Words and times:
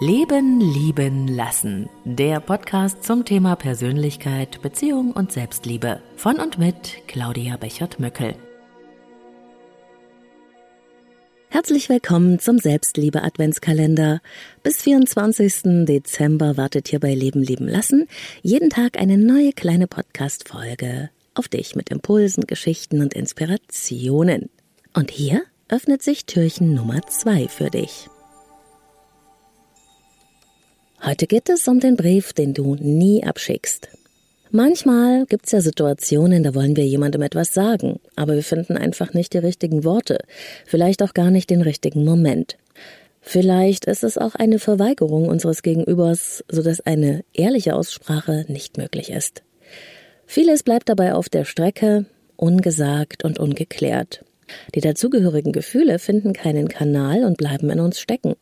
Leben, 0.00 0.60
Lieben, 0.60 1.26
Lassen. 1.26 1.88
Der 2.04 2.38
Podcast 2.38 3.02
zum 3.02 3.24
Thema 3.24 3.56
Persönlichkeit, 3.56 4.62
Beziehung 4.62 5.10
und 5.10 5.32
Selbstliebe. 5.32 6.00
Von 6.14 6.36
und 6.36 6.56
mit 6.56 7.02
Claudia 7.08 7.56
Bechert-Möckel. 7.56 8.36
Herzlich 11.48 11.88
willkommen 11.88 12.38
zum 12.38 12.58
Selbstliebe 12.60 13.24
Adventskalender. 13.24 14.20
Bis 14.62 14.82
24. 14.82 15.84
Dezember 15.84 16.56
wartet 16.56 16.86
hier 16.86 17.00
bei 17.00 17.12
Leben, 17.12 17.42
Lieben, 17.42 17.66
Lassen 17.66 18.06
jeden 18.40 18.70
Tag 18.70 19.00
eine 19.00 19.18
neue 19.18 19.52
kleine 19.52 19.88
Podcast-Folge 19.88 21.10
auf 21.34 21.48
dich 21.48 21.74
mit 21.74 21.90
Impulsen, 21.90 22.46
Geschichten 22.46 23.02
und 23.02 23.14
Inspirationen. 23.14 24.48
Und 24.94 25.10
hier 25.10 25.42
öffnet 25.68 26.02
sich 26.02 26.24
Türchen 26.24 26.72
Nummer 26.72 27.02
zwei 27.08 27.48
für 27.48 27.70
dich. 27.70 28.08
Heute 31.08 31.26
geht 31.26 31.48
es 31.48 31.66
um 31.66 31.80
den 31.80 31.96
Brief, 31.96 32.34
den 32.34 32.52
du 32.52 32.74
nie 32.74 33.24
abschickst. 33.24 33.88
Manchmal 34.50 35.24
gibt's 35.24 35.52
ja 35.52 35.62
Situationen, 35.62 36.42
da 36.42 36.54
wollen 36.54 36.76
wir 36.76 36.84
jemandem 36.84 37.22
etwas 37.22 37.54
sagen, 37.54 37.98
aber 38.14 38.34
wir 38.34 38.42
finden 38.42 38.76
einfach 38.76 39.14
nicht 39.14 39.32
die 39.32 39.38
richtigen 39.38 39.84
Worte, 39.84 40.18
vielleicht 40.66 41.02
auch 41.02 41.14
gar 41.14 41.30
nicht 41.30 41.48
den 41.48 41.62
richtigen 41.62 42.04
Moment. 42.04 42.58
Vielleicht 43.22 43.86
ist 43.86 44.04
es 44.04 44.18
auch 44.18 44.34
eine 44.34 44.58
Verweigerung 44.58 45.28
unseres 45.28 45.62
Gegenübers, 45.62 46.44
so 46.50 46.62
dass 46.62 46.82
eine 46.82 47.24
ehrliche 47.32 47.74
Aussprache 47.74 48.44
nicht 48.48 48.76
möglich 48.76 49.10
ist. 49.10 49.42
Vieles 50.26 50.62
bleibt 50.62 50.90
dabei 50.90 51.14
auf 51.14 51.30
der 51.30 51.46
Strecke, 51.46 52.04
ungesagt 52.36 53.24
und 53.24 53.38
ungeklärt. 53.38 54.26
Die 54.74 54.80
dazugehörigen 54.80 55.52
Gefühle 55.52 55.98
finden 55.98 56.32
keinen 56.32 56.68
Kanal 56.68 57.24
und 57.24 57.36
bleiben 57.36 57.70
in 57.70 57.80
uns 57.80 58.00
stecken. 58.00 58.34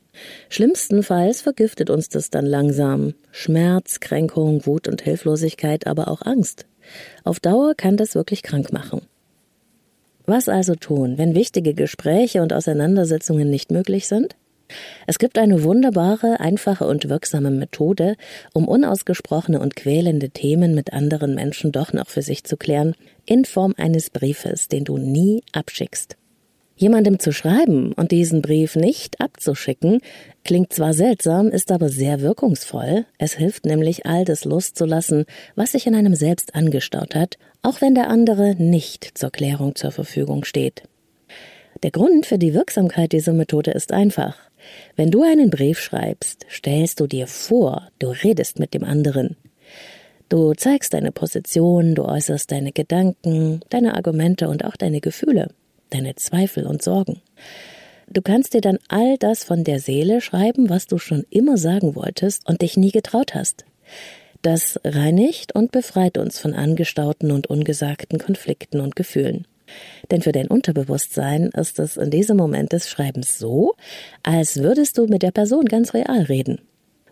Schlimmstenfalls 0.48 1.42
vergiftet 1.42 1.90
uns 1.90 2.08
das 2.08 2.30
dann 2.30 2.46
langsam. 2.46 3.14
Schmerz, 3.30 4.00
Kränkung, 4.00 4.66
Wut 4.66 4.88
und 4.88 5.02
Hilflosigkeit, 5.02 5.86
aber 5.86 6.08
auch 6.08 6.22
Angst. 6.22 6.66
Auf 7.24 7.40
Dauer 7.40 7.74
kann 7.74 7.96
das 7.96 8.14
wirklich 8.14 8.42
krank 8.42 8.72
machen. 8.72 9.02
Was 10.26 10.48
also 10.48 10.74
tun, 10.74 11.18
wenn 11.18 11.34
wichtige 11.34 11.74
Gespräche 11.74 12.42
und 12.42 12.52
Auseinandersetzungen 12.52 13.48
nicht 13.48 13.70
möglich 13.70 14.08
sind? 14.08 14.34
Es 15.06 15.18
gibt 15.18 15.38
eine 15.38 15.62
wunderbare, 15.62 16.40
einfache 16.40 16.86
und 16.86 17.08
wirksame 17.08 17.50
Methode, 17.50 18.16
um 18.52 18.68
unausgesprochene 18.68 19.60
und 19.60 19.76
quälende 19.76 20.30
Themen 20.30 20.74
mit 20.74 20.92
anderen 20.92 21.34
Menschen 21.34 21.72
doch 21.72 21.92
noch 21.92 22.08
für 22.08 22.22
sich 22.22 22.44
zu 22.44 22.56
klären, 22.56 22.94
in 23.24 23.44
Form 23.44 23.74
eines 23.76 24.10
Briefes, 24.10 24.68
den 24.68 24.84
du 24.84 24.98
nie 24.98 25.42
abschickst. 25.52 26.16
Jemandem 26.78 27.18
zu 27.18 27.32
schreiben 27.32 27.92
und 27.92 28.12
diesen 28.12 28.42
Brief 28.42 28.76
nicht 28.76 29.18
abzuschicken, 29.20 30.00
klingt 30.44 30.74
zwar 30.74 30.92
seltsam, 30.92 31.48
ist 31.48 31.72
aber 31.72 31.88
sehr 31.88 32.20
wirkungsvoll. 32.20 33.06
Es 33.16 33.32
hilft 33.32 33.64
nämlich, 33.64 34.04
all 34.04 34.26
das 34.26 34.44
loszulassen, 34.44 35.24
was 35.54 35.72
sich 35.72 35.86
in 35.86 35.94
einem 35.94 36.14
selbst 36.14 36.54
angestaut 36.54 37.14
hat, 37.14 37.38
auch 37.62 37.80
wenn 37.80 37.94
der 37.94 38.10
andere 38.10 38.56
nicht 38.56 39.16
zur 39.16 39.30
Klärung 39.30 39.74
zur 39.74 39.90
Verfügung 39.90 40.44
steht. 40.44 40.82
Der 41.86 41.92
Grund 41.92 42.26
für 42.26 42.36
die 42.36 42.52
Wirksamkeit 42.52 43.12
dieser 43.12 43.32
Methode 43.32 43.70
ist 43.70 43.92
einfach. 43.92 44.36
Wenn 44.96 45.12
du 45.12 45.22
einen 45.22 45.50
Brief 45.50 45.78
schreibst, 45.78 46.44
stellst 46.50 46.98
du 46.98 47.06
dir 47.06 47.28
vor, 47.28 47.90
du 48.00 48.08
redest 48.08 48.58
mit 48.58 48.74
dem 48.74 48.82
anderen. 48.82 49.36
Du 50.28 50.52
zeigst 50.54 50.94
deine 50.94 51.12
Position, 51.12 51.94
du 51.94 52.04
äußerst 52.04 52.50
deine 52.50 52.72
Gedanken, 52.72 53.60
deine 53.70 53.94
Argumente 53.94 54.48
und 54.48 54.64
auch 54.64 54.74
deine 54.74 55.00
Gefühle 55.00 55.50
deine 55.90 56.16
Zweifel 56.16 56.66
und 56.66 56.82
Sorgen. 56.82 57.22
Du 58.08 58.20
kannst 58.20 58.54
dir 58.54 58.60
dann 58.60 58.80
all 58.88 59.16
das 59.18 59.44
von 59.44 59.62
der 59.62 59.78
Seele 59.78 60.20
schreiben, 60.20 60.68
was 60.68 60.88
du 60.88 60.98
schon 60.98 61.24
immer 61.30 61.56
sagen 61.56 61.94
wolltest 61.94 62.48
und 62.48 62.62
dich 62.62 62.76
nie 62.76 62.90
getraut 62.90 63.32
hast. 63.32 63.64
Das 64.42 64.80
reinigt 64.82 65.54
und 65.54 65.70
befreit 65.70 66.18
uns 66.18 66.40
von 66.40 66.52
angestauten 66.52 67.30
und 67.30 67.46
ungesagten 67.46 68.18
Konflikten 68.18 68.80
und 68.80 68.96
Gefühlen. 68.96 69.46
Denn 70.10 70.22
für 70.22 70.32
dein 70.32 70.48
Unterbewusstsein 70.48 71.50
ist 71.54 71.78
es 71.78 71.96
in 71.96 72.10
diesem 72.10 72.36
Moment 72.36 72.72
des 72.72 72.88
Schreibens 72.88 73.38
so, 73.38 73.74
als 74.22 74.58
würdest 74.58 74.98
du 74.98 75.06
mit 75.06 75.22
der 75.22 75.32
Person 75.32 75.64
ganz 75.64 75.94
real 75.94 76.22
reden. 76.22 76.60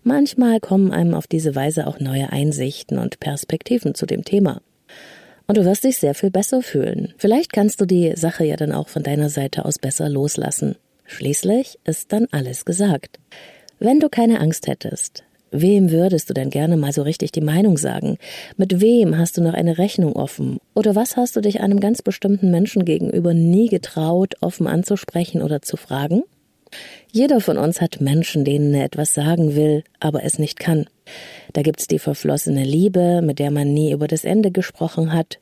Manchmal 0.02 0.60
kommen 0.60 0.92
einem 0.92 1.14
auf 1.14 1.26
diese 1.26 1.54
Weise 1.54 1.86
auch 1.86 1.98
neue 1.98 2.30
Einsichten 2.30 2.98
und 2.98 3.20
Perspektiven 3.20 3.94
zu 3.94 4.04
dem 4.06 4.24
Thema. 4.24 4.60
Und 5.46 5.56
du 5.56 5.64
wirst 5.64 5.84
dich 5.84 5.98
sehr 5.98 6.14
viel 6.14 6.30
besser 6.30 6.62
fühlen. 6.62 7.14
Vielleicht 7.16 7.52
kannst 7.52 7.80
du 7.80 7.86
die 7.86 8.14
Sache 8.16 8.44
ja 8.44 8.56
dann 8.56 8.72
auch 8.72 8.88
von 8.88 9.02
deiner 9.02 9.28
Seite 9.28 9.64
aus 9.64 9.78
besser 9.78 10.08
loslassen. 10.08 10.76
Schließlich 11.04 11.78
ist 11.84 12.12
dann 12.12 12.26
alles 12.30 12.64
gesagt. 12.64 13.18
Wenn 13.78 14.00
du 14.00 14.08
keine 14.08 14.40
Angst 14.40 14.66
hättest, 14.66 15.24
wem 15.54 15.90
würdest 15.90 16.28
du 16.28 16.34
denn 16.34 16.50
gerne 16.50 16.76
mal 16.76 16.92
so 16.92 17.02
richtig 17.02 17.32
die 17.32 17.40
Meinung 17.40 17.78
sagen? 17.78 18.18
Mit 18.56 18.80
wem 18.80 19.16
hast 19.16 19.36
du 19.36 19.42
noch 19.42 19.54
eine 19.54 19.78
Rechnung 19.78 20.14
offen? 20.14 20.58
Oder 20.74 20.94
was 20.94 21.16
hast 21.16 21.36
du 21.36 21.40
dich 21.40 21.60
einem 21.60 21.80
ganz 21.80 22.02
bestimmten 22.02 22.50
Menschen 22.50 22.84
gegenüber 22.84 23.32
nie 23.32 23.68
getraut, 23.68 24.34
offen 24.40 24.66
anzusprechen 24.66 25.42
oder 25.42 25.62
zu 25.62 25.76
fragen? 25.76 26.24
Jeder 27.12 27.40
von 27.40 27.58
uns 27.58 27.80
hat 27.80 28.00
Menschen, 28.00 28.44
denen 28.44 28.74
er 28.74 28.84
etwas 28.84 29.14
sagen 29.14 29.54
will, 29.54 29.84
aber 30.00 30.24
es 30.24 30.38
nicht 30.38 30.58
kann. 30.58 30.86
Da 31.52 31.62
gibt's 31.62 31.86
die 31.86 32.00
verflossene 32.00 32.64
Liebe, 32.64 33.22
mit 33.22 33.38
der 33.38 33.50
man 33.50 33.72
nie 33.72 33.92
über 33.92 34.08
das 34.08 34.24
Ende 34.24 34.50
gesprochen 34.50 35.12
hat. 35.12 35.38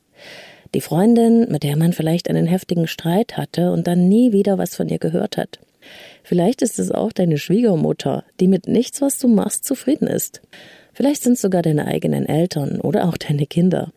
Die 0.74 0.80
Freundin, 0.80 1.50
mit 1.50 1.62
der 1.62 1.76
man 1.76 1.92
vielleicht 1.92 2.28
einen 2.28 2.46
heftigen 2.46 2.86
Streit 2.86 3.36
hatte 3.36 3.72
und 3.72 3.86
dann 3.86 4.08
nie 4.08 4.32
wieder 4.32 4.58
was 4.58 4.74
von 4.74 4.88
ihr 4.88 4.98
gehört 4.98 5.36
hat. 5.36 5.58
Vielleicht 6.22 6.62
ist 6.62 6.78
es 6.78 6.90
auch 6.90 7.12
deine 7.12 7.38
Schwiegermutter, 7.38 8.24
die 8.40 8.48
mit 8.48 8.68
nichts, 8.68 9.00
was 9.00 9.18
du 9.18 9.28
machst, 9.28 9.64
zufrieden 9.64 10.06
ist. 10.06 10.42
Vielleicht 10.92 11.22
sind 11.22 11.34
es 11.34 11.40
sogar 11.40 11.62
deine 11.62 11.86
eigenen 11.86 12.26
Eltern 12.26 12.80
oder 12.80 13.08
auch 13.08 13.16
deine 13.16 13.46
Kinder. 13.46 13.92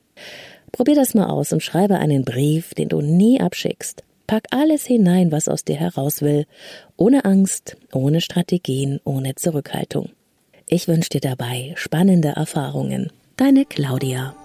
Probier 0.71 0.95
das 0.95 1.13
mal 1.13 1.27
aus 1.27 1.53
und 1.53 1.63
schreibe 1.63 1.99
einen 1.99 2.25
Brief, 2.25 2.73
den 2.73 2.89
du 2.89 3.01
nie 3.01 3.39
abschickst. 3.39 4.03
Pack 4.27 4.45
alles 4.51 4.85
hinein, 4.85 5.31
was 5.31 5.47
aus 5.47 5.63
dir 5.63 5.75
heraus 5.75 6.21
will, 6.21 6.45
ohne 6.97 7.25
Angst, 7.25 7.77
ohne 7.93 8.21
Strategien, 8.21 8.99
ohne 9.03 9.35
Zurückhaltung. 9.35 10.09
Ich 10.67 10.87
wünsche 10.87 11.09
dir 11.09 11.21
dabei 11.21 11.73
spannende 11.75 12.29
Erfahrungen. 12.29 13.11
Deine 13.37 13.65
Claudia. 13.65 14.35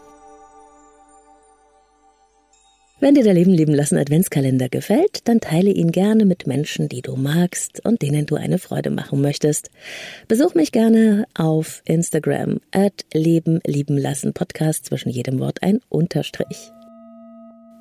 Wenn 3.02 3.14
dir 3.14 3.24
der 3.24 3.32
Leben 3.32 3.54
leben 3.54 3.72
lassen 3.72 3.96
Adventskalender 3.96 4.68
gefällt, 4.68 5.26
dann 5.26 5.40
teile 5.40 5.70
ihn 5.70 5.90
gerne 5.90 6.26
mit 6.26 6.46
Menschen, 6.46 6.90
die 6.90 7.00
du 7.00 7.16
magst 7.16 7.82
und 7.86 8.02
denen 8.02 8.26
du 8.26 8.34
eine 8.34 8.58
Freude 8.58 8.90
machen 8.90 9.22
möchtest. 9.22 9.70
Besuch 10.28 10.54
mich 10.54 10.70
gerne 10.70 11.24
auf 11.34 11.80
Instagram 11.86 12.60
at 12.72 13.06
Leben 13.14 13.60
lieben 13.66 13.96
lassen 13.96 14.34
Podcast 14.34 14.84
zwischen 14.84 15.08
jedem 15.08 15.38
Wort 15.38 15.62
ein 15.62 15.80
Unterstrich. 15.88 16.72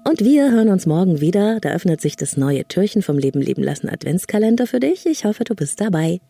Und 0.07 0.24
wir 0.24 0.52
hören 0.52 0.69
uns 0.69 0.85
morgen 0.85 1.19
wieder. 1.19 1.59
Da 1.59 1.74
öffnet 1.74 2.00
sich 2.00 2.16
das 2.16 2.38
neue 2.38 2.66
Türchen 2.66 3.01
vom 3.01 3.18
Leben 3.18 3.41
leben 3.41 3.62
lassen 3.62 3.90
Adventskalender 3.90 4.68
für 4.68 4.80
dich. 4.80 5.06
Ich 5.06 5.25
hoffe, 5.25 5.44
du 5.44 5.53
bist 5.53 5.81
dabei. 5.81 6.22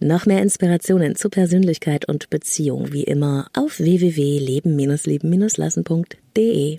Noch 0.00 0.26
mehr 0.26 0.42
Inspirationen 0.42 1.16
zu 1.16 1.30
Persönlichkeit 1.30 2.06
und 2.06 2.28
Beziehung 2.28 2.92
wie 2.92 3.04
immer 3.04 3.46
auf 3.54 3.78
www.leben-leben-lassen.de. 3.78 6.78